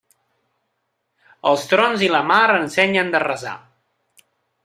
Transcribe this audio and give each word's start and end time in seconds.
Els 1.51 1.65
trons 1.73 2.07
i 2.07 2.09
la 2.15 2.23
mar 2.31 2.41
ensenyen 2.57 3.13
de 3.17 3.23
resar. 3.27 3.55